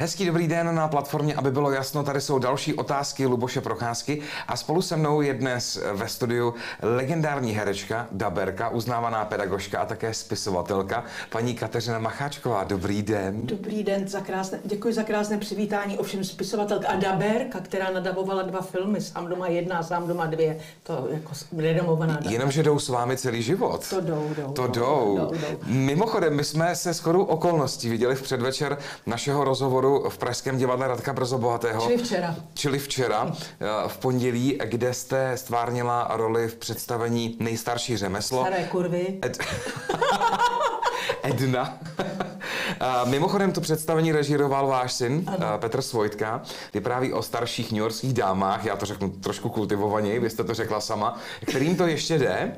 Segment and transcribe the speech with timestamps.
[0.00, 4.56] Hezký dobrý den na platformě, aby bylo jasno, tady jsou další otázky Luboše Procházky a
[4.56, 11.04] spolu se mnou je dnes ve studiu legendární herečka, daberka, uznávaná pedagožka a také spisovatelka,
[11.30, 12.64] paní Kateřina Macháčková.
[12.64, 13.40] Dobrý den.
[13.42, 18.60] Dobrý den, za krásné, děkuji za krásné přivítání, ovšem spisovatelka a daberka, která nadavovala dva
[18.60, 22.30] filmy, Sám doma jedna a Sám doma dvě, to jako daberka.
[22.30, 23.90] Jenomže jdou s vámi celý život.
[23.90, 24.52] To jdou, jdou.
[24.52, 25.16] To jdou.
[25.16, 25.58] jdou, jdou.
[25.66, 31.12] Mimochodem, my jsme se shodou okolností viděli v předvečer našeho rozhovoru v Pražském divadle Radka
[31.12, 31.82] Brzo Bohatého.
[31.82, 32.36] Čili včera.
[32.54, 38.46] Čili včera, eh, v pondělí, kde jste stvárnila roli v představení Nejstarší řemeslo.
[38.46, 39.18] Staré kurvy.
[39.24, 39.38] Ed...
[41.22, 41.78] Edna.
[43.04, 45.58] Mimochodem to představení režíroval váš syn, ano.
[45.58, 46.42] Petr Svojtka.
[46.74, 51.18] Vypráví o starších newyorských dámách, já to řeknu trošku kultivovaněji, vy jste to řekla sama,
[51.46, 52.52] kterým to ještě jde,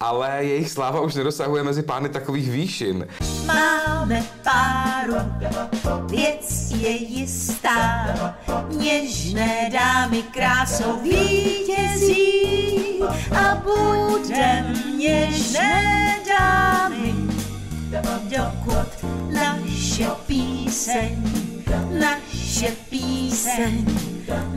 [0.00, 3.06] ale jejich sláva už nedosahuje mezi pány takových výšin.
[3.46, 5.14] Máme páru,
[6.10, 8.06] věc je jistá,
[8.68, 12.22] něžné dámy krásou vítězí.
[13.36, 17.14] A budem něžné dámy,
[18.22, 21.22] dokud naše píseň,
[22.00, 23.86] naše píseň,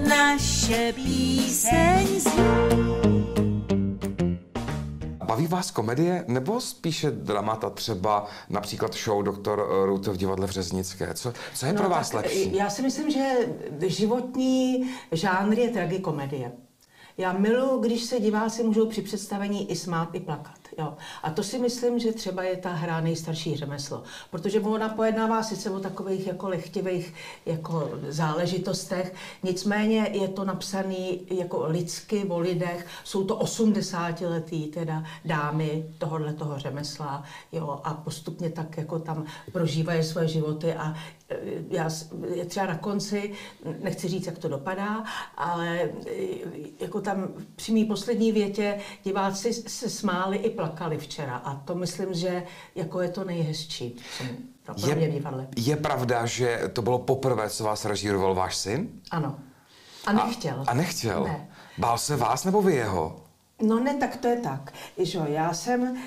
[0.08, 3.25] naše píseň zní.
[5.36, 11.14] Baví vás komedie nebo spíše dramata, třeba například show Doktor Ruth v divadle Řeznické?
[11.14, 12.56] Co, co je no, pro vás lepší?
[12.56, 13.34] Já si myslím, že
[13.82, 16.52] životní žánr je tragikomedie.
[17.18, 20.60] Já miluji, když se diváci můžou při představení i smát, i plakat.
[20.78, 20.94] Jo.
[21.24, 24.04] A to si myslím, že třeba je ta hra nejstarší řemeslo.
[24.32, 27.14] Protože ona pojednává sice o takových jako lechtivých
[27.46, 30.96] jako záležitostech, nicméně je to napsané
[31.32, 32.88] jako lidsky o lidech.
[33.04, 40.04] Jsou to 80-letý teda dámy tohohle toho řemesla jo, a postupně tak jako tam prožívají
[40.04, 40.96] své životy a
[41.70, 41.90] já
[42.48, 43.32] třeba na konci,
[43.80, 45.04] nechci říct, jak to dopadá,
[45.38, 45.90] ale e,
[46.80, 52.14] jako tam při mý poslední větě diváci se smáli i plakali včera a to myslím,
[52.14, 52.44] že
[52.76, 53.96] jako je to nejhezčí.
[54.88, 55.22] Je,
[55.56, 58.90] je pravda, že to bylo poprvé, co vás režíroval váš syn?
[59.12, 59.40] Ano.
[60.06, 60.64] A nechtěl.
[60.68, 61.24] A, a nechtěl?
[61.24, 61.50] Ne.
[61.78, 63.25] Bál se vás nebo vy jeho?
[63.62, 64.74] No ne, tak to je tak.
[64.98, 65.98] Že já jsem,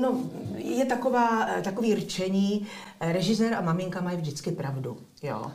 [0.00, 0.20] no
[0.56, 2.66] je taková, takový rčení,
[3.00, 4.98] režisér a maminka mají vždycky pravdu.
[5.22, 5.52] Jo.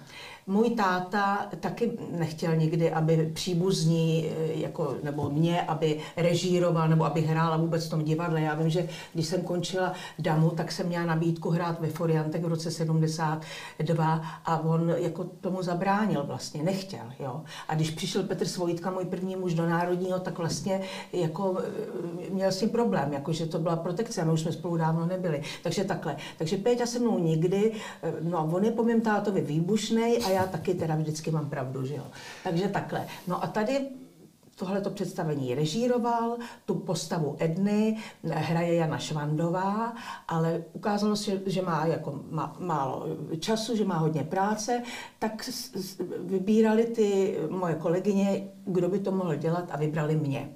[0.48, 7.22] Můj táta taky nechtěl nikdy, aby příbuzní, eh, jako, nebo mě, aby režíroval, nebo aby
[7.22, 8.42] hrála vůbec v tom divadle.
[8.42, 12.48] Já vím, že když jsem končila Damu, tak jsem měla nabídku hrát ve Foriantech v
[12.48, 17.06] roce 72 a on jako tomu zabránil vlastně, nechtěl.
[17.20, 17.42] Jo.
[17.68, 20.82] A když přišel Petr Svojitka, můj první muž do Národního, tak vlastně
[21.14, 24.52] jako eh, měl s tím problém, jako že to byla protekce a my už jsme
[24.52, 25.42] spolu dávno nebyli.
[25.64, 26.16] Takže takhle.
[26.38, 27.72] Takže Péťa se mnou nikdy,
[28.03, 31.86] eh, no on je po mém tátovi výbušnej a já taky teda vždycky mám pravdu,
[31.86, 32.04] že jo.
[32.44, 33.08] Takže takhle.
[33.28, 33.90] No a tady
[34.56, 39.94] tohleto představení režíroval, tu postavu Edny hraje Jana Švandová,
[40.28, 43.06] ale ukázalo se, že má jako má, málo
[43.40, 44.84] času, že má hodně práce,
[45.20, 45.50] tak
[46.20, 50.50] vybírali ty moje kolegyně, kdo by to mohl dělat a vybrali mě.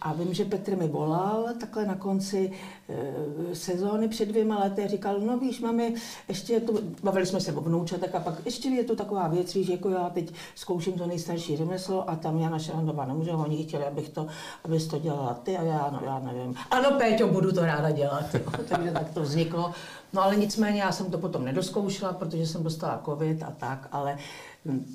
[0.00, 2.50] A vím, že Petr mi volal takhle na konci
[2.88, 5.92] e, sezóny před dvěma lety a říkal, no víš, máme
[6.28, 9.54] ještě je tu, bavili jsme se o vnoučatech a pak ještě je tu taková věc,
[9.54, 13.84] víš, jako já teď zkouším to nejstarší řemeslo a tam Jana Šerandová nemůže, oni chtěli,
[13.84, 14.26] abych to,
[14.64, 16.54] abys to dělala ty a já, no já nevím.
[16.70, 18.24] Ano, Péťo, budu to ráda dělat.
[18.68, 19.72] Takže tak to vzniklo.
[20.12, 24.18] No ale nicméně já jsem to potom nedoskoušela, protože jsem dostala covid a tak, ale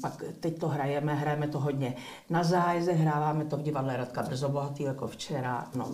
[0.02, 1.96] pak teď to hrajeme, hrajeme to hodně
[2.30, 5.68] na zájezde, hráváme to v divadle Radka Brzobohatý jako včera.
[5.76, 5.90] No,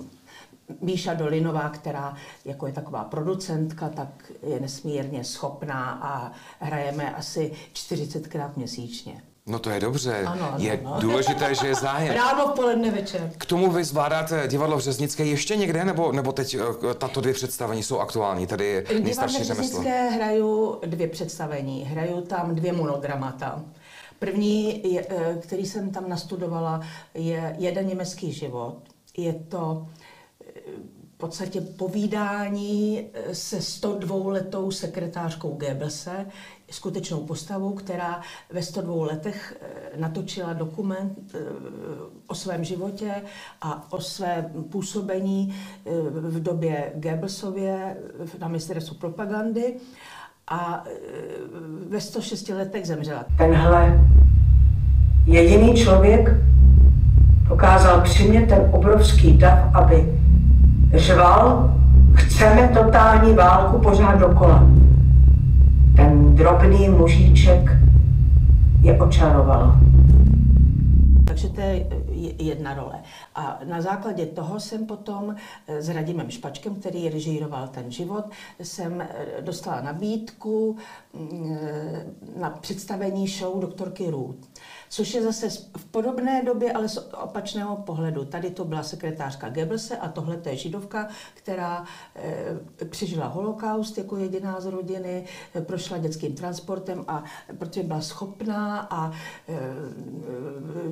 [0.81, 8.51] Míša Dolinová, která jako je taková producentka, tak je nesmírně schopná a hrajeme asi 40krát
[8.55, 9.21] měsíčně.
[9.49, 10.23] No to je dobře.
[10.25, 10.97] Ano, ano, je ano.
[10.99, 12.15] důležité, že je zájem.
[12.15, 13.31] Ráno, poledne, večer.
[13.37, 17.33] K tomu vy zvládáte divadlo v Řeznické ještě někde, nebo, nebo teď eh, tato dvě
[17.33, 19.81] představení jsou aktuální, tady nejstarší řemeslo?
[19.81, 23.61] V hraju dvě představení, hraju tam dvě monodramata.
[24.19, 26.81] První, je, eh, který jsem tam nastudovala,
[27.13, 28.77] je Jeden německý život.
[29.17, 29.87] Je to
[30.41, 30.61] eh,
[31.15, 36.25] v podstatě povídání se 102 letou sekretářkou Goebbelse,
[36.71, 41.35] skutečnou postavou, která ve 102 letech eh, natočila dokument
[42.27, 43.23] o svém životě
[43.61, 45.55] a o svém působení
[46.09, 47.97] v době Goebbelsově
[48.39, 49.79] na ministerstvu propagandy
[50.49, 50.83] a
[51.87, 53.25] ve 106 letech zemřela.
[53.37, 54.08] Tenhle
[55.29, 56.35] jediný člověk
[57.49, 60.05] dokázal přimět ten obrovský dav, aby
[60.93, 61.73] řval,
[62.13, 64.67] chceme totální válku pořád dokola.
[65.95, 67.77] Ten drobný mužíček
[68.81, 69.79] je očarovala.
[71.25, 71.85] Takže to je
[72.39, 72.95] jedna role.
[73.39, 75.35] A na základě toho jsem potom
[75.67, 78.25] eh, s Radimem Špačkem, který režíroval ten život,
[78.59, 80.77] jsem eh, dostala nabídku
[81.13, 82.05] mm, eh,
[82.39, 84.47] na představení show doktorky Ruth
[84.89, 88.25] což je zase v podobné době, ale z opačného pohledu.
[88.25, 94.17] Tady to byla sekretářka Goebbelse a tohle to je židovka, která e, přežila holokaust jako
[94.17, 95.25] jediná z rodiny,
[95.55, 97.23] e, prošla dětským transportem a
[97.57, 99.59] protože byla schopná a e,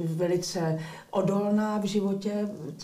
[0.03, 0.79] velice
[1.11, 2.36] odolná v životě,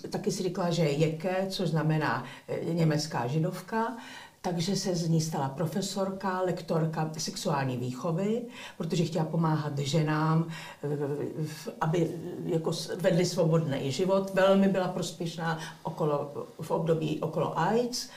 [0.10, 2.24] taky si říkala, že je jeké, což znamená
[2.64, 3.98] německá židovka,
[4.42, 8.42] takže se z ní stala profesorka, lektorka sexuální výchovy,
[8.78, 10.48] protože chtěla pomáhat ženám,
[11.82, 12.12] aby
[12.46, 14.32] jako vedli svobodný život.
[14.34, 18.10] Velmi byla prospěšná okolo, v období okolo AIDS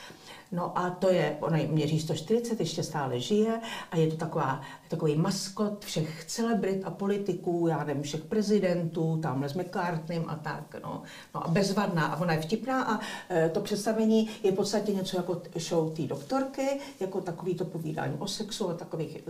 [0.51, 3.61] No a to je, ona měří 140, ještě stále žije
[3.91, 9.49] a je to taková, takový maskot všech celebrit a politiků, já nevím, všech prezidentů, tamhle
[9.49, 11.01] s McCartneym a tak, no.
[11.35, 12.99] no a bezvadná a ona je vtipná a
[13.29, 18.15] e, to představení je v podstatě něco jako show té doktorky, jako takový to povídání
[18.19, 19.23] o sexu a takových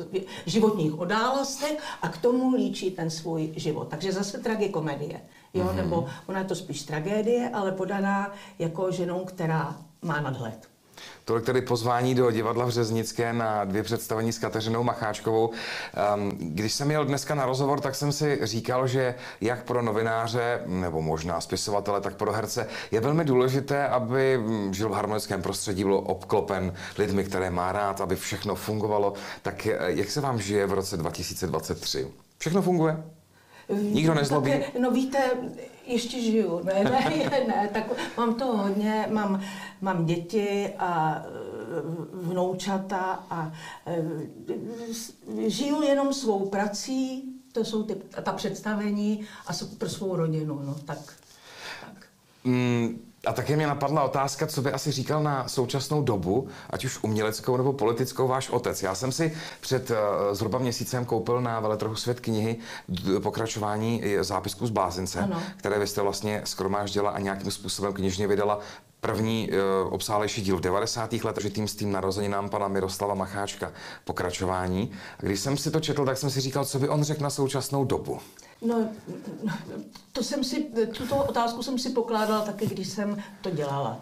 [0.46, 3.88] životních odálostech a k tomu líčí ten svůj život.
[3.88, 5.22] Takže zase tragikomedie,
[5.54, 5.76] jo, mm-hmm.
[5.76, 10.77] nebo ona je to spíš tragédie, ale podaná jako ženou, která má nadhled.
[11.26, 15.52] Tolik tedy pozvání do divadla v Řeznické na dvě představení s Kateřinou Macháčkovou.
[15.94, 20.62] Ehm, když jsem jel dneska na rozhovor, tak jsem si říkal, že jak pro novináře,
[20.66, 25.84] nebo možná spisovatele, tak pro herce je velmi důležité, aby hm, žil v harmonickém prostředí,
[25.84, 29.14] byl obklopen lidmi, které má rád, aby všechno fungovalo.
[29.42, 32.08] Tak eh, jak se vám žije v roce 2023?
[32.38, 33.04] Všechno funguje?
[33.70, 34.52] Nikdo nezlobí?
[34.52, 35.32] Tak, no víte,
[35.88, 39.42] ještě žiju, ne, ne, ne, tak mám to hodně, mám,
[39.82, 41.30] mám děti a e,
[42.14, 43.52] vnoučata a
[43.86, 44.04] e,
[45.50, 51.14] žiju jenom svou prací, to jsou ty, ta představení a pro svou rodinu, no tak.
[51.82, 52.06] tak.
[52.44, 57.04] Mm, a také mě napadla otázka, co by asi říkal na současnou dobu, ať už
[57.04, 58.84] uměleckou nebo politickou, váš otec.
[58.84, 59.98] Já jsem si před uh,
[60.32, 62.58] zhruba měsícem koupil na veletrhu Svět knihy
[63.24, 65.42] pokračování zápisku z Blázince, ano.
[65.58, 68.60] které vy jste vlastně skromáždila a nějakým způsobem knižně vydala
[69.02, 71.14] první uh, obsálejší díl v 90.
[71.14, 73.72] letech, s tím narozeninám pana Miroslava Macháčka
[74.06, 74.92] pokračování.
[75.20, 77.30] A když jsem si to četl, tak jsem si říkal, co by on řekl na
[77.30, 78.20] současnou dobu.
[78.62, 78.90] No,
[80.12, 80.68] to jsem si,
[80.98, 84.00] tuto otázku jsem si pokládala taky, když jsem to dělala,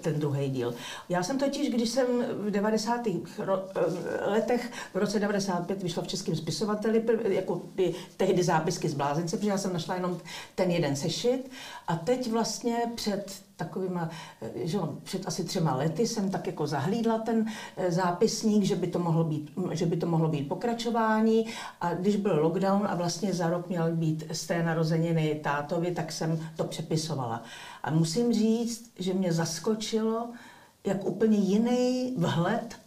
[0.00, 0.74] ten druhý díl.
[1.08, 3.00] Já jsem totiž, když jsem v 90.
[4.26, 9.50] letech, v roce 95 vyšla v Českém spisovateli, jako ty tehdy zápisky z Blázince, protože
[9.50, 10.18] já jsem našla jenom
[10.54, 11.50] ten jeden sešit
[11.88, 14.08] a teď vlastně před takovýma,
[14.54, 17.46] že on, před asi třema lety jsem tak jako zahlídla ten
[17.76, 21.46] eh, zápisník, že by to mohlo být, že by to mohlo být pokračování
[21.80, 26.12] a když byl lockdown a vlastně za rok měl být z té narozeniny tátovi, tak
[26.12, 27.42] jsem to přepisovala.
[27.82, 30.30] A musím říct, že mě zaskočilo,
[30.84, 32.79] jak úplně jiný vhled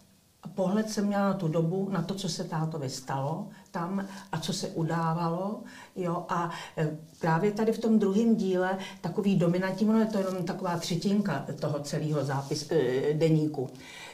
[0.48, 4.54] pohled jsem měla na tu dobu, na to, co se tátovi stalo tam a co
[4.54, 5.62] se udávalo.
[5.96, 6.26] Jo?
[6.30, 10.78] A e, právě tady v tom druhém díle takový dominantní, ono je to jenom taková
[10.78, 13.70] třetinka toho celého zápis, e, deníku.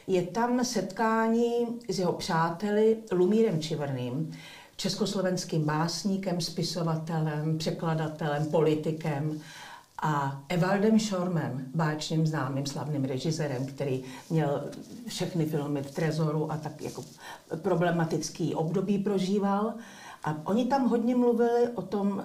[0.06, 4.32] Je tam setkání s jeho přáteli Lumírem Čivrným,
[4.76, 9.40] československým básníkem, spisovatelem, překladatelem, politikem
[10.02, 14.70] a Evaldem Šormem, báčným známým slavným režisérem, který měl
[15.06, 17.04] všechny filmy v Trezoru a tak jako
[17.62, 19.74] problematický období prožíval.
[20.24, 22.24] A oni tam hodně mluvili o tom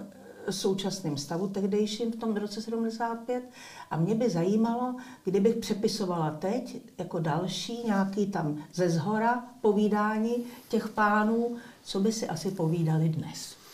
[0.49, 3.43] současném stavu tehdejším v tom roce 75
[3.91, 10.35] a mě by zajímalo, kdybych přepisovala teď jako další nějaký tam ze zhora povídání
[10.69, 13.64] těch pánů, co by si asi povídali dnes.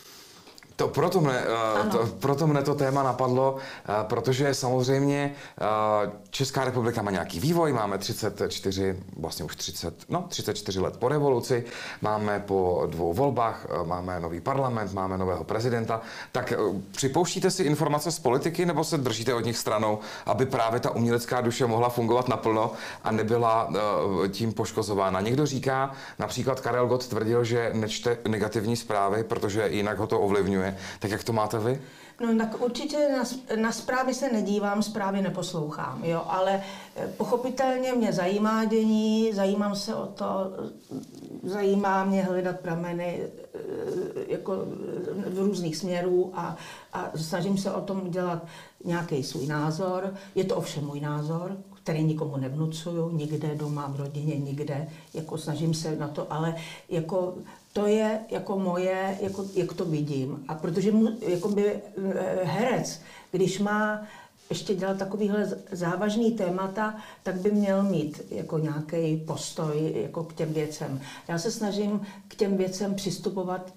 [0.82, 5.30] To proto, mne, uh, to, proto mne to téma napadlo, uh, protože samozřejmě
[5.62, 11.08] uh, Česká republika má nějaký vývoj, máme 34, vlastně už 30, no 34 let po
[11.08, 11.64] revoluci,
[12.02, 16.54] máme po dvou volbách, máme nový parlament, máme nového prezidenta, tak
[16.92, 21.42] připouštíte si informace z politiky nebo se držíte od nich stranou, aby právě ta umělecká
[21.42, 22.72] duše mohla fungovat naplno
[23.04, 23.70] a nebyla
[24.32, 25.22] tím poškozována.
[25.22, 30.71] Někdo říká, například Karel Gott tvrdil, že nečte negativní zprávy, protože jinak ho to ovlivňuje.
[31.00, 31.82] Tak jak to máte vy?
[32.22, 33.24] No tak určitě na,
[33.62, 36.64] na zprávy se nedívám, zprávy neposlouchám, jo, ale
[36.96, 40.52] eh, pochopitelně mě zajímá dění, zajímám se o to,
[41.44, 43.60] zajímá mě hledat prameny eh,
[44.28, 44.56] jako
[45.28, 46.58] v různých směrů a,
[46.94, 48.46] a snažím se o tom dělat
[48.86, 50.14] nějaký svůj názor.
[50.36, 55.74] Je to ovšem můj názor, který nikomu nevnucuju, nikde doma, v rodině, nikde, jako snažím
[55.74, 56.56] se na to, ale
[56.90, 57.36] jako
[57.74, 60.44] to je jako moje, jako, jak to vidím.
[60.48, 61.82] A protože mu, jako by eh,
[62.44, 63.02] herec,
[63.32, 64.08] když má
[64.50, 70.54] ještě dělat takovýhle závažný témata, tak by měl mít jako nějaký postoj jako k těm
[70.54, 71.02] věcem.
[71.28, 73.74] Já se snažím k těm věcem přistupovat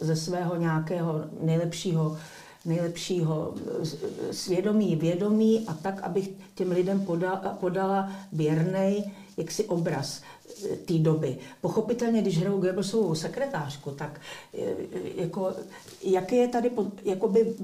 [0.00, 2.18] ze svého nějakého nejlepšího
[2.64, 3.54] nejlepšího
[4.30, 10.22] svědomí, vědomí a tak, abych těm lidem podala, podala věrnej jaksi obraz
[10.84, 11.38] té doby.
[11.60, 14.20] Pochopitelně, když hraju Goebbelsovou sekretářku, tak
[14.54, 14.74] e,
[15.22, 15.54] jako,
[16.02, 16.70] jaký je tady
[17.04, 17.54] jakoby,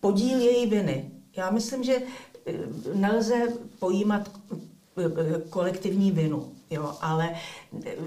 [0.00, 1.10] podíl její viny?
[1.36, 2.02] Já myslím, že e,
[2.94, 3.34] nelze
[3.78, 4.30] pojímat
[5.50, 6.55] kolektivní vinu.
[6.70, 7.34] Jo, ale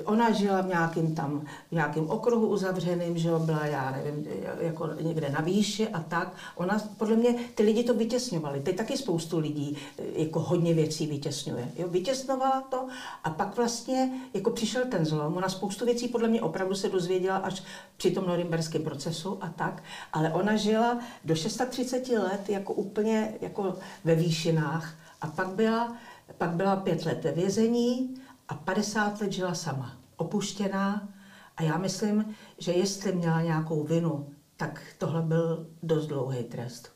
[0.05, 4.25] ona žila v nějakém tam, v nějakém okruhu uzavřeným, že jo, byla, já nevím,
[4.59, 6.33] jako někde na výši a tak.
[6.55, 8.59] Ona, podle mě, ty lidi to vytěsňovali.
[8.59, 9.77] Teď taky spoustu lidí
[10.15, 11.71] jako hodně věcí vytěsňuje.
[11.75, 12.87] Jo, vytěsňovala to
[13.23, 15.37] a pak vlastně jako přišel ten zlom.
[15.37, 17.63] Ona spoustu věcí podle mě opravdu se dozvěděla až
[17.97, 23.75] při tom norimberském procesu a tak, ale ona žila do 630 let jako úplně jako
[24.03, 25.95] ve výšinách a pak byla,
[26.37, 28.18] pak byla pět let ve vězení,
[28.49, 31.09] a 50 let žila sama, opuštěná
[31.57, 36.91] a já myslím, že jestli měla nějakou vinu, tak tohle byl dost dlouhý trest.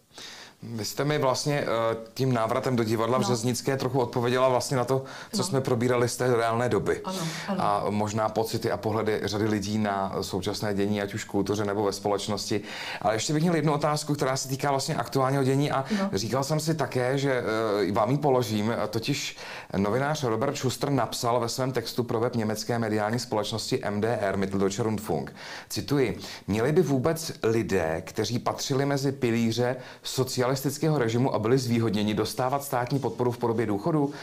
[0.65, 1.65] Vy jste mi vlastně eh,
[2.13, 3.23] tím návratem do divadla no.
[3.23, 5.43] v Řeznické trochu odpověděla vlastně na to, co no.
[5.43, 7.01] jsme probírali z té reálné doby.
[7.05, 7.63] Ano, ano.
[7.63, 11.83] A možná pocity a pohledy řady lidí na současné dění, ať už v kultuře nebo
[11.83, 12.61] ve společnosti.
[13.01, 16.09] Ale ještě bych měl jednu otázku, která se týká vlastně aktuálního dění a no.
[16.13, 17.43] říkal jsem si také, že
[17.87, 18.73] eh, vám ji položím.
[18.89, 19.37] Totiž
[19.77, 25.35] novinář Robert Schuster napsal ve svém textu pro web německé mediální společnosti MDR, Mitteldeutscher Rundfunk.
[25.69, 32.13] Cituji, měli by vůbec lidé, kteří patřili mezi pilíře sociální socialistického režimu a byli zvýhodněni
[32.13, 34.13] dostávat státní podporu v podobě důchodu.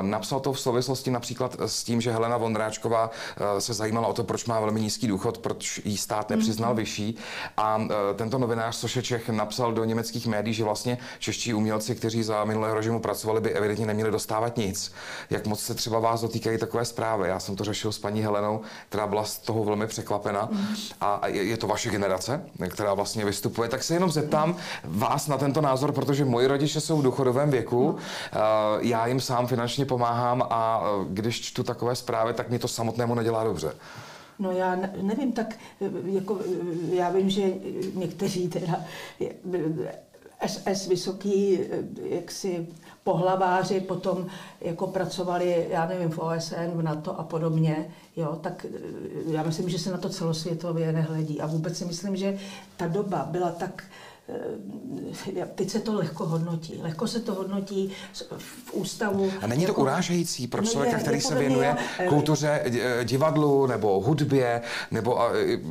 [0.00, 3.10] Napsal to v souvislosti například s tím, že Helena Vondráčková
[3.56, 6.76] e, se zajímala o to, proč má velmi nízký důchod, proč jí stát nepřiznal mm-hmm.
[6.76, 7.16] vyšší.
[7.56, 7.80] A
[8.10, 12.44] e, tento novinář Soše Čech napsal do německých médií, že vlastně čeští umělci, kteří za
[12.44, 14.92] minulého režimu pracovali, by evidentně neměli dostávat nic.
[15.30, 17.28] Jak moc se třeba vás dotýkají takové zprávy?
[17.28, 20.48] Já jsem to řešil s paní Helenou, která byla z toho velmi překvapena.
[20.48, 20.92] Mm-hmm.
[21.00, 23.68] A je to vaše generace, která vlastně vystupuje.
[23.68, 27.96] Tak se jenom zeptám vás na tento názor, protože moji rodiče jsou v důchodovém věku,
[28.34, 28.38] no.
[28.80, 33.14] já jim sám finančně pomáhám a eh, když čtu takové zprávy, tak mi to samotnému
[33.14, 33.72] nedělá dobře.
[34.38, 36.38] No já nevím, tak eh, jako
[36.92, 37.42] já vím, že
[37.94, 38.84] někteří teda
[40.46, 41.58] SS vysoký
[42.02, 42.66] jaksi
[43.04, 44.26] pohlaváři potom
[44.60, 48.66] jako pracovali, já nevím, v OSN, v NATO a podobně, jo, tak
[49.26, 51.40] já myslím, že se na to celosvětově nehledí.
[51.40, 52.38] A vůbec si myslím, že
[52.76, 53.84] ta doba byla tak
[55.54, 56.80] teď se to lehko hodnotí.
[56.82, 57.92] Lehko se to hodnotí
[58.38, 59.30] v ústavu.
[59.42, 62.62] A není to jako, urážející pro no člověka, je, který se věnuje mě, eh, kultuře,
[62.64, 65.18] eh, divadlu nebo hudbě, nebo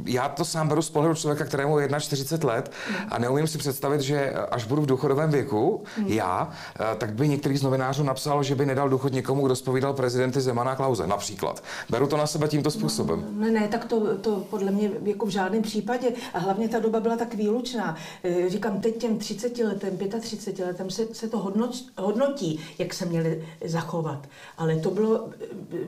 [0.05, 2.95] já to sám beru z pohledu člověka, kterému je 41 let mm.
[3.09, 6.07] a neumím si představit, že až budu v důchodovém věku, mm.
[6.07, 6.49] já,
[6.97, 10.75] tak by některý z novinářů napsal, že by nedal důchod někomu, kdo spovídal prezidenty Zemana
[10.75, 11.63] Klauze, například.
[11.89, 13.25] Beru to na sebe tímto způsobem.
[13.31, 16.07] No, ne, ne, tak to, to podle mě jako v žádném případě.
[16.33, 17.95] A hlavně ta doba byla tak výlučná
[18.49, 21.51] říkám, teď těm 30 letem, 35 letem se, se to
[21.97, 24.27] hodnotí, jak se měli zachovat.
[24.57, 25.29] Ale to bylo,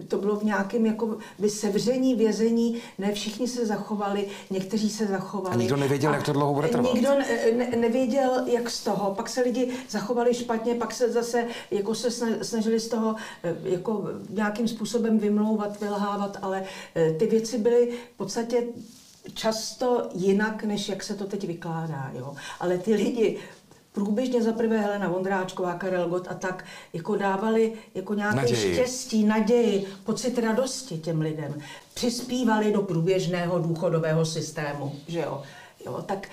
[0.08, 5.56] to bylo v nějakém jako by sevření, vězení, ne všichni se zachovali, někteří se zachovali.
[5.56, 6.94] A nikdo nevěděl, a jak to dlouho bude trvat.
[6.94, 7.26] Nikdo ne,
[7.58, 9.14] ne, nevěděl, jak z toho.
[9.16, 12.12] Pak se lidi zachovali špatně, pak se zase jako se
[12.44, 16.64] snažili z toho eh, jako nějakým způsobem vymlouvat, vylhávat, ale
[16.96, 18.64] eh, ty věci byly v podstatě
[19.34, 22.12] často jinak, než jak se to teď vykládá.
[22.14, 22.36] Jo?
[22.60, 23.38] Ale ty lidi
[23.92, 28.74] průběžně za prvé Helena Vondráčková, Karel Gott a tak jako dávali jako nějaké naději.
[28.74, 31.62] štěstí, naději, pocit radosti těm lidem.
[31.94, 35.44] Přispívali do průběžného důchodového systému, že jo.
[35.86, 36.28] jo tak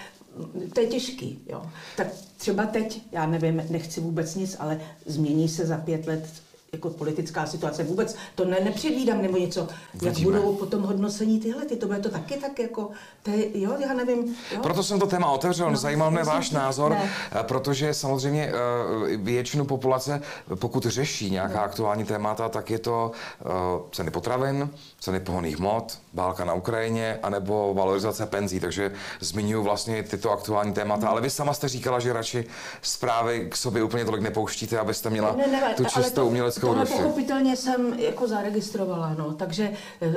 [0.72, 1.62] to je těžký, jo.
[1.96, 6.26] Tak třeba teď, já nevím, nechci vůbec nic, ale změní se za pět let
[6.74, 7.84] jako politická situace.
[7.84, 9.68] Vůbec to ne, nepředvídám nebo něco.
[9.94, 10.10] Vidíme.
[10.10, 12.90] Jak budou potom hodnocení tyhle, ty, to bude to taky tak jako,
[13.22, 14.36] to je, jo, já nevím.
[14.52, 14.60] Jo.
[14.62, 17.10] Proto jsem to téma otevřel, no, zajímal mě váš názor, ne.
[17.32, 20.20] Eh, protože samozřejmě eh, většinu populace,
[20.54, 21.64] pokud řeší nějaká ne.
[21.64, 23.12] aktuální témata, tak je to
[23.44, 23.50] uh,
[23.92, 30.30] ceny potravin, ceny pohonných hmot, válka na Ukrajině, anebo valorizace penzí, takže zmiňuji vlastně tyto
[30.30, 31.08] aktuální témata, ne.
[31.08, 32.44] ale vy sama jste říkala, že radši
[32.82, 36.74] zprávy k sobě úplně tolik nepouštíte, abyste měla ne, ne, ne, tu čistou uměleckou lidskou
[36.74, 37.02] tohle duši.
[37.02, 40.14] pochopitelně jsem jako zaregistrovala, no, takže eh,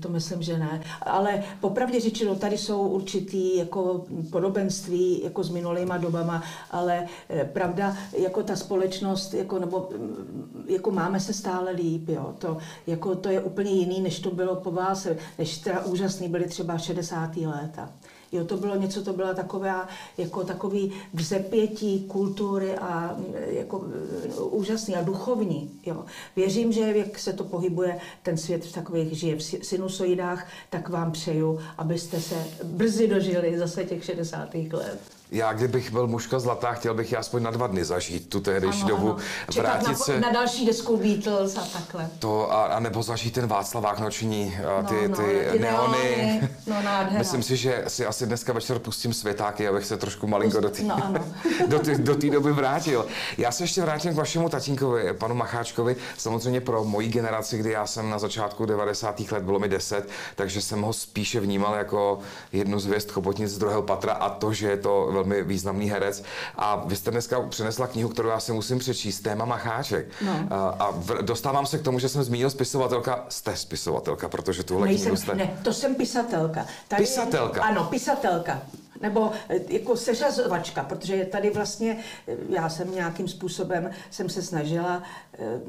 [0.00, 0.82] to myslím, že ne.
[1.02, 7.96] Ale popravdě řečeno, tady jsou určitý jako podobenství jako s minulýma dobama, ale eh, pravda,
[8.18, 12.34] jako ta společnost, jako, nebo mm, jako máme se stále líp, jo.
[12.38, 15.06] To, jako, to je úplně jiný, než to bylo po vás,
[15.38, 17.36] než teda úžasný byly třeba 60.
[17.36, 17.90] léta.
[18.32, 23.84] Jo, to bylo něco, to byla taková, jako takový vzepětí kultury a mm, jako
[24.24, 25.80] e, úžasný a duchovní.
[25.86, 26.04] Jo.
[26.36, 31.12] Věřím, že jak se to pohybuje, ten svět v takových žije v sinusoidách, tak vám
[31.12, 34.54] přeju, abyste se brzy dožili zase těch 60.
[34.54, 35.19] let.
[35.32, 38.80] Já, kdybych byl mužka zlatá, chtěl bych ji aspoň na dva dny zažít tu tehdejší
[38.82, 39.18] Ano, dobu, ano.
[39.50, 42.08] Čekat vrátit na, se na další desku Beatles a takhle.
[42.18, 45.98] to a, a nebo zažít ten Václavák noční, a ty, No, no, ty, ty neony.
[45.98, 47.18] neony, no, nádhera.
[47.18, 50.82] Myslím si, že si asi dneska večer pustím světáky, abych se trošku malinko do té
[50.82, 51.24] No, ano.
[51.68, 53.06] do do doby vrátil.
[53.38, 55.96] Já se ještě vrátím k vašemu tatínkovi, panu Macháčkovi.
[56.18, 59.20] Samozřejmě pro moji generaci, kdy já jsem na začátku 90.
[59.32, 62.18] let, bylo mi 10, takže jsem ho spíše vnímal jako
[62.52, 66.22] jednu z hvězd chobotnic z druhého patra a to, že je to velmi významný herec.
[66.56, 70.06] A vy jste dneska přinesla knihu, kterou já si musím přečíst, téma Macháček.
[70.24, 70.46] No.
[70.50, 73.26] A, a v, dostávám se k tomu, že jsem zmínil spisovatelka.
[73.28, 75.34] Jste spisovatelka, protože tuhle Nejsem, knihu jste...
[75.34, 76.66] ne, to jsem pisatelka.
[76.88, 77.62] Tady, Pisatelka?
[77.62, 78.62] Ano, pisatelka.
[79.00, 81.98] Nebo eh, jako seřazovačka, protože tady vlastně
[82.28, 85.02] eh, já jsem nějakým způsobem jsem se snažila
[85.38, 85.60] eh,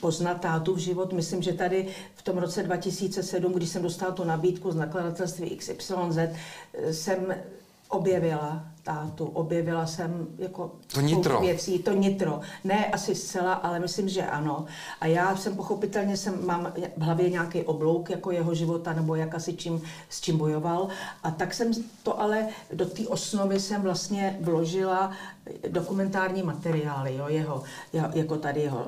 [0.00, 1.12] poznat tátu v život.
[1.12, 6.18] Myslím, že tady v tom roce 2007, když jsem dostala tu nabídku z nakladatelství XYZ,
[6.90, 7.34] jsem
[7.88, 11.40] objevila tátu, objevila jsem jako To nitro.
[11.40, 12.40] věcí, to nitro.
[12.64, 14.64] Ne asi zcela, ale myslím, že ano.
[15.00, 19.34] A já jsem pochopitelně, jsem, mám v hlavě nějaký oblouk jako jeho života, nebo jak
[19.34, 20.88] asi čím, s čím bojoval.
[21.22, 21.70] A tak jsem
[22.02, 25.10] to ale do té osnovy jsem vlastně vložila
[25.68, 27.62] dokumentární materiály, jo, jeho,
[28.14, 28.86] jako tady jeho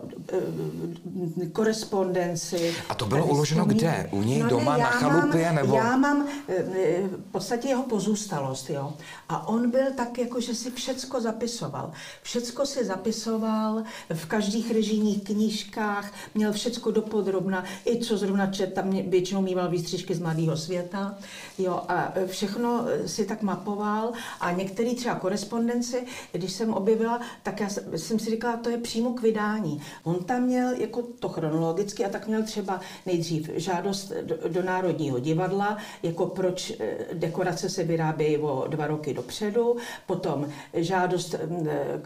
[1.42, 2.74] eh, korespondenci.
[2.88, 4.08] A to bylo uloženo kde?
[4.12, 6.62] U něj ne, doma na já chalupě, mám, nebo- Já mám eh,
[7.02, 8.92] v podstatě jeho pozůstalost, jo.
[9.28, 11.92] A on byl tak, jako že si všecko zapisoval.
[12.22, 13.82] Všecko si zapisoval
[14.14, 20.14] v každých režijních knížkách, měl všecko dopodrobna, i co zrovna čet, tam většinou mýval výstřižky
[20.14, 21.18] z Mladého světa,
[21.58, 27.20] jo, a eh, všechno eh, si tak mapoval a některý třeba korespondenci, když jsem objevila,
[27.42, 29.80] tak já se- jsem si říkala, to je přímo k vydání.
[30.04, 35.18] On tam měl jako to chronologicky a tak měl třeba nejdřív žádost do, do Národního
[35.18, 39.75] divadla, jako proč eh, dekorace se vyrábějí o dva roky dopředu,
[40.06, 42.00] potom žádost mm, eh,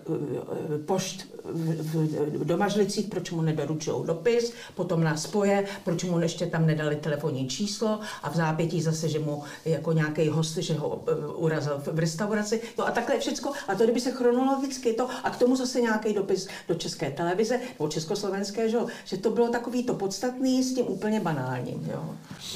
[0.87, 6.47] pošt v, v, do Mažlicích, proč mu nedoručují dopis, potom na spoje, proč mu ještě
[6.47, 11.05] tam nedali telefonní číslo a v zápětí zase, že mu jako nějaký host, že ho
[11.09, 12.61] eh, urazil v- restauraci.
[12.79, 13.53] Jo, a takhle je všecko.
[13.69, 17.61] A to, kdyby se chronologicky to, a k tomu zase nějaký dopis do České televize,
[17.79, 21.91] nebo Československé, že, že to bylo takový to podstatný s tím úplně banálním.
[21.93, 22.05] Jo.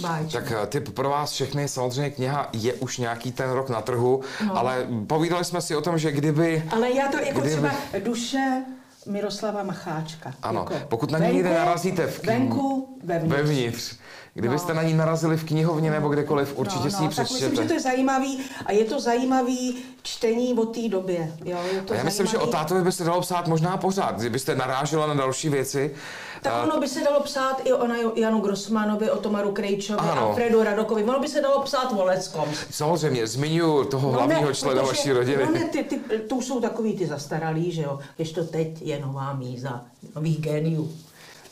[0.00, 0.32] Báječný.
[0.32, 4.20] Tak eh, typ pro vás všechny, samozřejmě kniha je už nějaký ten rok na trhu,
[4.46, 4.58] no.
[4.58, 6.64] ale povídali jsme si o tom, že kdyby...
[6.70, 7.70] Ale já to jako Kdyby- třeba
[8.04, 8.62] duše
[9.06, 10.34] Miroslava Macháčka.
[10.42, 13.36] Ano, jako pokud na ní někde narazíte v kni- Venku, vevnitř.
[13.36, 13.94] Vevnitř.
[14.36, 14.82] Kdybyste No.
[14.82, 17.68] na ní narazili v knihovně nebo kdekoliv, určitě si ji tak myslím, že přečtěte.
[17.68, 21.32] to je zajímavý a je to zajímavý čtení o té době.
[21.44, 24.18] Jo, je to A já myslím, že o tátovi by se dalo psát možná pořád,
[24.20, 25.90] kdybyste narážela na další věci.
[26.44, 30.30] Tak ono by se dalo psát i o Janu Grossmanovi, o Tomaru Krejčovi, Ano.
[30.30, 31.04] a Fredu Radokovi.
[31.04, 32.44] Ono by se dalo psát o Leckom.
[32.70, 35.44] Samozřejmě, zmiňuji toho hlavního člena protože- vaší rodiny.
[35.46, 37.98] No ne, ty, ty, to už jsou takový ty zastaralí, že jo.
[38.16, 39.84] Když to teď je nová míza
[40.16, 40.92] nových géniů.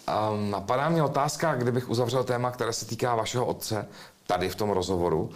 [0.07, 3.89] A napadá mě otázka, kdybych uzavřel téma, které se týká vašeho otce,
[4.27, 5.31] tady v tom rozhovoru.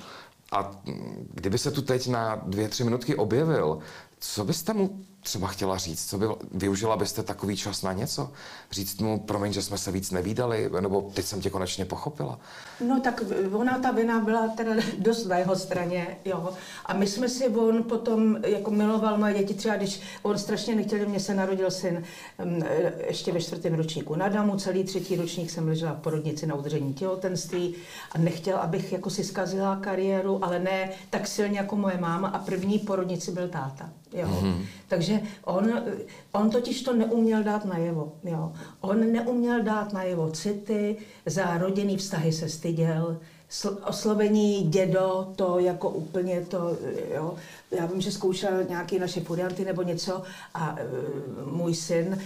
[0.52, 3.78] A mm, kdyby se tu teď na dvě, tři minutky objevil,
[4.20, 6.10] co byste mu třeba chtěla říct?
[6.10, 8.30] Co by, využila byste takový čas na něco?
[8.70, 12.38] Říct mu, promiň, že jsme se víc nevídali, nebo teď jsem tě konečně pochopila.
[12.80, 16.48] No tak ona, ta vina byla teda dost na jeho straně, jo.
[16.86, 21.08] A my jsme si, on potom jako miloval moje děti, třeba když on strašně nechtěl,
[21.08, 22.04] mně se narodil syn
[22.44, 22.62] mm,
[23.06, 26.94] ještě ve čtvrtém ročníku na damu, celý třetí ročník jsem ležela v porodnici na udržení
[26.94, 27.74] těhotenství
[28.12, 32.38] a nechtěl, abych jako si zkazila kariéru, ale ne tak silně jako moje máma a
[32.38, 33.90] první porodnici byl táta.
[34.12, 34.28] Jo.
[34.28, 34.64] Mm-hmm.
[34.88, 35.72] Takže on,
[36.32, 38.12] on totiž to neuměl dát najevo.
[38.24, 38.52] Jo.
[38.80, 43.18] On neuměl dát najevo city, za rodinný vztahy se styděl,
[43.50, 46.76] sl- oslovení dědo, to jako úplně to,
[47.14, 47.34] jo.
[47.70, 50.22] Já vím, že zkoušel nějaké naše furianty nebo něco
[50.54, 50.84] a e,
[51.50, 52.18] můj syn,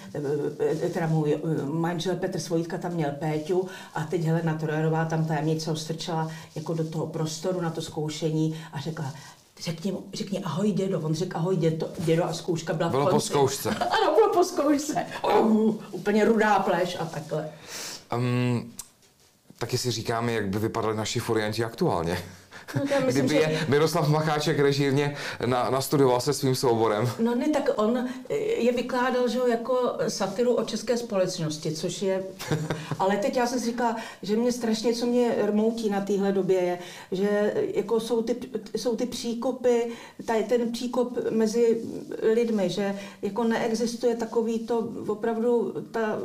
[0.84, 5.26] e, teda můj e, manžel Petr Svojitka tam měl Péťu a teď Helena Torerová tam
[5.26, 9.14] tajemnice ho strčala jako do toho prostoru na to zkoušení a řekla,
[9.60, 11.00] řekni, řekni ahoj dědo.
[11.00, 13.26] On řekl ahoj dědo, dědo a zkouška byla Bylo v po konci.
[13.26, 13.68] zkoušce.
[13.74, 15.06] ano, bylo po zkoušce.
[15.40, 17.50] Uh, úplně rudá pleš a takhle.
[18.16, 18.72] Um,
[19.58, 22.18] taky si říkáme, jak by vypadali naši furianti aktuálně.
[22.74, 27.10] No, myslím, Kdyby je Miroslav Macháček režírně na, nastudoval se svým souborem.
[27.18, 32.22] No ne, tak on eh, je vykládal, že jako satiru o české společnosti, což je...
[32.98, 36.60] Ale teď já jsem si říkala, že mě strašně, co mě rmoutí na téhle době
[36.60, 36.78] je,
[37.12, 38.36] že eh, jako jsou ty,
[38.76, 39.86] jsou ty příkopy,
[40.26, 41.80] tady ten příkop mezi
[42.34, 46.18] lidmi, že jako neexistuje takový to opravdu ta,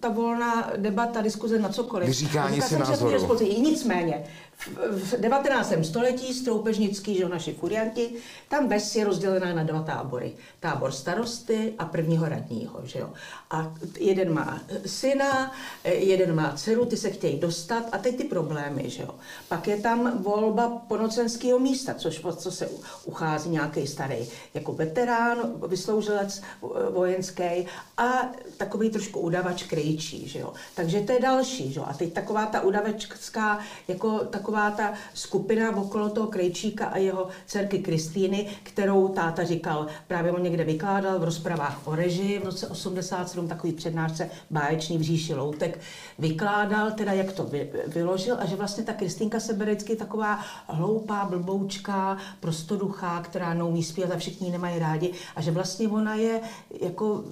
[0.00, 2.08] ta volná debata, diskuze na cokoliv.
[2.08, 3.38] Vyříkání si názoru.
[3.58, 4.24] Nicméně,
[4.56, 5.84] v, v 19.
[5.84, 8.14] století stroupežnický, že naši furianti,
[8.52, 10.32] tam ves je rozdělená na dva tábory.
[10.60, 13.10] Tábor starosty a prvního radního, že jo.
[13.50, 15.52] A jeden má syna,
[15.84, 19.14] eh, jeden má dceru, ty se chtějí dostat a teď ty problémy, že jo.
[19.48, 22.68] Pak je tam volba ponocenského místa, což co se
[23.04, 30.52] uchází nějaký starý jako veterán, vysloužilec eh, vojenský a takový trošku udavač krejčí, že jo.
[30.74, 31.86] Takže to je další, že jo.
[31.88, 37.78] A teď taková ta udavačská, jako taková ta skupina okolo toho krejčíka a jeho dcerky
[37.78, 43.48] Kristýny, kterou táta říkal, právě on někde vykládal v rozpravách o režii v roce 87,
[43.48, 45.80] takový přednášce báječný v říši loutek,
[46.18, 50.40] vykládal teda, jak to vy, vyložil a že vlastně ta Kristýnka se bere vždycky taková
[50.68, 56.40] hloupá, blboučka, prostoduchá, která neumí zpívat a všichni nemají rádi a že vlastně ona je
[56.80, 57.24] jako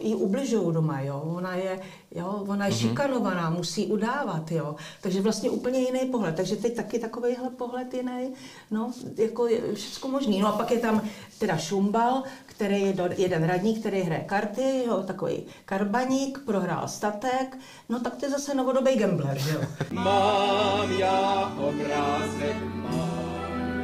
[0.00, 1.22] jí ubližují doma, jo.
[1.36, 1.80] Ona je,
[2.14, 2.88] jo, ona je mm-hmm.
[2.88, 4.76] šikanovaná, musí udávat, jo.
[5.00, 6.36] Takže vlastně úplně jiný pohled.
[6.36, 8.34] Takže teď taky takovýhle pohled jiný,
[8.70, 10.40] no, jako je všechno možný.
[10.40, 11.02] No a pak je tam
[11.38, 17.58] teda Šumbal, který je do, jeden radník, který hraje karty, jo, takový karbaník, prohrál statek,
[17.88, 19.60] no tak to je zase novodobý gambler, že jo.
[19.90, 23.82] Mám já obrázek mám,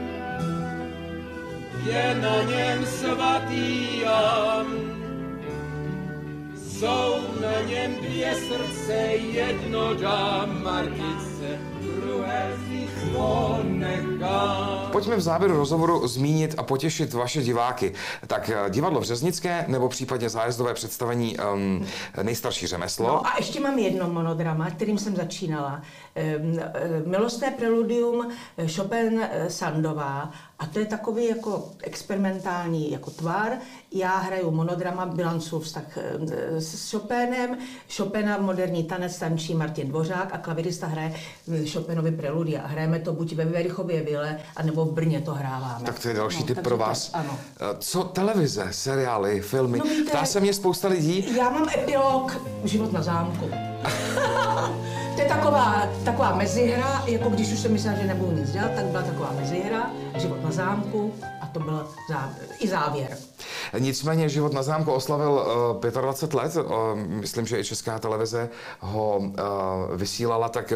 [1.86, 4.66] je na něm svatý Jan.
[6.56, 8.92] Jsou na něm dvě srdce,
[9.32, 11.77] jedno dám Martice.
[14.92, 17.92] Pojďme v závěru rozhovoru zmínit a potěšit vaše diváky.
[18.26, 21.86] Tak eh, divadlo Vřeznické nebo případně zájezdové představení um,
[22.22, 23.06] nejstarší řemeslo.
[23.06, 25.82] No a ještě mám jedno monodrama, kterým jsem začínala.
[26.14, 30.30] Ehm, eh, Milostné preludium eh, Chopin Sandová.
[30.58, 33.52] A to je takový jako experimentální jako tvar.
[33.92, 35.98] Já hraju monodrama Bilancův vztah
[36.58, 37.58] s Chopinem.
[37.96, 41.14] Chopina moderní tanec tančí Martin Dvořák a klavirista hraje
[41.52, 42.66] eh, Chopinovi preludia.
[42.66, 45.84] Hrajeme to buď ve Verichově vile, anebo v Brně to hráváme.
[45.84, 47.10] Tak to je další no, tip takže pro tak, vás.
[47.12, 47.38] Ano.
[47.60, 49.78] Eh, Co televize, seriály, filmy?
[49.78, 51.36] No víte- Ptá se mě spousta lidí.
[51.36, 53.50] Já mám epilog Život na zámku.
[55.14, 58.84] to je taková, taková mezihra, jako když už jsem myslela, že nebudu nic dělat, tak
[58.84, 63.16] byla taková mezihra, Život na zámku a to byl závěr, i závěr.
[63.78, 65.46] Nicméně život na zámku oslavil
[65.84, 66.56] uh, 25 let.
[66.56, 68.48] Uh, myslím, že i česká televize
[68.80, 69.26] ho uh,
[69.96, 70.72] vysílala, tak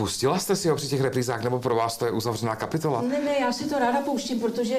[0.00, 3.02] pustila jste si ho při těch reprízách, nebo pro vás to je uzavřená kapitola?
[3.02, 4.76] Ne, ne, já si to ráda pouštím, protože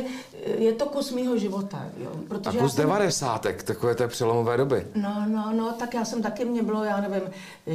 [0.58, 1.86] je to kus mýho života.
[1.98, 2.10] Jo.
[2.14, 4.88] A Protože kus já jsem- devadesátek, takové té přelomové doby.
[4.96, 7.22] No, no, no, tak já jsem taky, mě bylo, já nevím,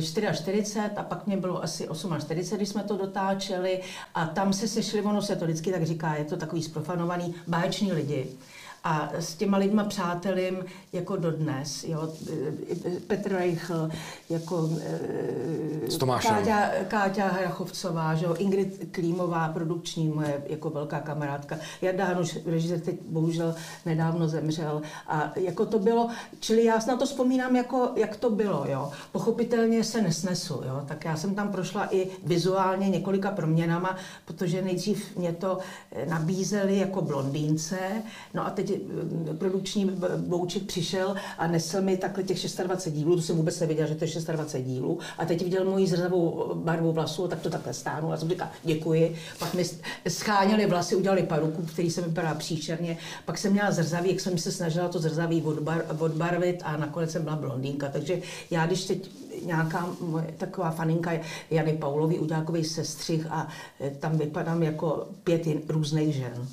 [0.03, 3.81] 44 a pak mě bylo asi 48, když jsme to dotáčeli
[4.15, 7.93] a tam se sešli, ono se to vždycky tak říká, je to takový sprofanovaný, báječní
[7.93, 8.27] lidi.
[8.85, 12.13] A s těma lidma přátelím jako dodnes, jo,
[13.07, 13.89] Petr Reichl,
[14.31, 16.35] jako eh, S Tomášem.
[16.35, 22.81] Káťa, Káťa Hrachovcová, že jo, Ingrid Klímová, produkční moje jako velká kamarádka, Jarda Hanuš, režisér,
[22.81, 23.55] teď bohužel
[23.87, 24.83] nedávno zemřel.
[25.07, 26.09] A jako to bylo,
[26.41, 28.91] čili já na to vzpomínám, jako, jak to bylo, jo.
[29.13, 35.17] Pochopitelně se nesnesu, jo, tak já jsem tam prošla i vizuálně několika proměnama, protože nejdřív
[35.17, 35.59] mě to
[35.93, 37.79] eh, nabízeli jako blondýnce,
[38.35, 38.72] no a teď
[39.39, 43.89] produkční b- bouček přišel a nesl mi takhle těch 26 dílů, to jsem vůbec nevěděla,
[43.89, 47.75] že to je 26 dílů, a teď viděl moji zrzavou barvu vlasů, tak to takhle
[47.75, 49.17] stáhnu a jsem říkala, děkuji.
[49.39, 49.65] Pak mi
[50.09, 54.39] scháněli vlasy, udělali paruku, který se mi vypadala příšerně, pak jsem měla zrzavý, jak jsem
[54.39, 59.11] se snažila to zrzaví odbar, odbarvit a nakonec jsem byla blondýnka, takže já když teď
[59.47, 61.11] nějaká moje, taková faninka
[61.51, 63.49] Jany Paulový udělá takový sestřih a
[63.81, 66.49] eh, tam vypadám jako pět různých žen.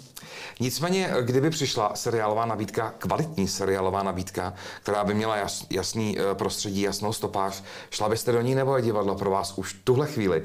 [0.60, 6.82] Nicméně, kdyby přišla seriálová nabídka, kvalitní seriálová nabídka, která by měla jas, jasný eh, prostředí,
[6.82, 10.44] jasnou stopáž, šla byste do ní nebo je divadlo pro vás už tuhle chvíli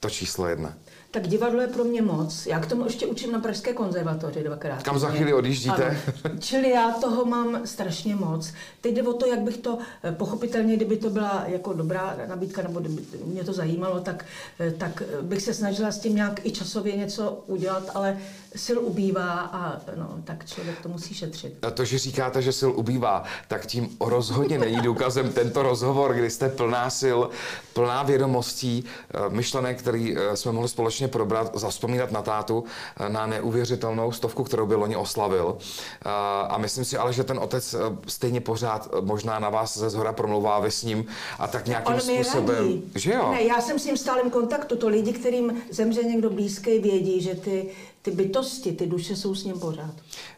[0.00, 0.74] to číslo jedna?
[1.16, 2.46] Tak divadlo je pro mě moc.
[2.46, 4.82] Já k tomu ještě učím na Pražské konzervatoři dvakrát.
[4.82, 6.00] Kam za chvíli odjíždíte?
[6.24, 6.34] Ano.
[6.40, 8.52] Čili já toho mám strašně moc.
[8.80, 12.62] Teď jde o to, jak bych to, eh, pochopitelně, kdyby to byla jako dobrá nabídka,
[12.62, 14.24] nebo kdyby mě to zajímalo, tak,
[14.60, 18.18] eh, tak bych se snažila s tím nějak i časově něco udělat, ale
[18.64, 21.58] sil ubývá a no, tak člověk to musí šetřit.
[21.62, 26.30] A to, že říkáte, že sil ubývá, tak tím rozhodně není důkazem tento rozhovor, kdy
[26.30, 27.18] jste plná sil,
[27.72, 32.64] plná vědomostí, eh, myšlenek, který eh, jsme mohli společně probrat, zaspomínat na tátu,
[32.96, 35.58] eh, na neuvěřitelnou stovku, kterou by loni oslavil.
[36.48, 37.74] A myslím si ale, že ten otec
[38.06, 41.06] stejně pořád možná na vás ze zhora promluvá ve s ním
[41.38, 42.56] a tak nějakým On způsobem.
[42.56, 42.92] Radí.
[42.94, 43.30] Že jo?
[43.30, 44.76] Ne, já jsem s ním v stálem kontaktu.
[44.76, 47.68] To lidi, kterým zemře někdo blízký, vědí, že ty,
[48.06, 49.94] ty bytosti, ty duše jsou s ním pořád.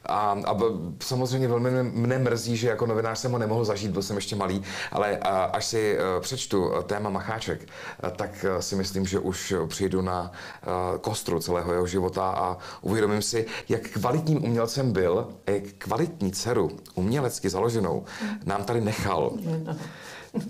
[0.06, 0.58] A, a
[1.02, 4.62] samozřejmě velmi mne mrzí, že jako novinář jsem ho nemohl zažít, byl jsem ještě malý,
[4.92, 7.68] ale a, až si a, přečtu téma Macháček,
[8.00, 12.56] a, tak a, si myslím, že už přijdu na a, kostru celého jeho života a
[12.80, 18.04] uvědomím si, jak kvalitním umělcem byl, jak kvalitní dceru, umělecky založenou,
[18.44, 19.32] nám tady nechal.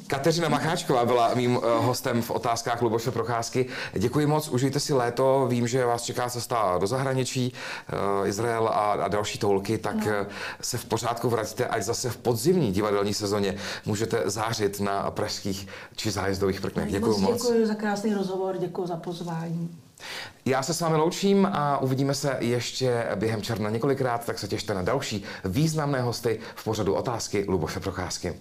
[0.06, 3.66] Kateřina Macháčková byla mým eh, hostem v otázkách Luboše Procházky.
[3.92, 5.46] Děkuji moc, užijte si léto.
[5.50, 7.52] Vím, že vás čeká cesta do zahraničí,
[8.22, 10.12] eh, Izrael a, a další toulky, tak no.
[10.60, 16.10] se v pořádku vraťte, ať zase v podzimní divadelní sezóně můžete zářit na pražských či
[16.10, 16.90] zájezdových prknech.
[16.90, 17.42] Děkuji moc.
[17.42, 19.78] Děkuji za krásný rozhovor, děkuji za pozvání.
[20.44, 24.74] Já se s vámi loučím a uvidíme se ještě během června několikrát, tak se těšte
[24.74, 28.34] na další významné hosty v pořadu otázky Luboše Procházky.